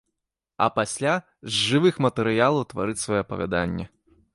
А 0.65 0.69
пасля 0.77 1.13
з 1.19 1.53
жывых 1.67 2.03
матэрыялаў 2.09 2.69
тварыць 2.75 3.01
свае 3.07 3.21
апавяданні. 3.27 3.93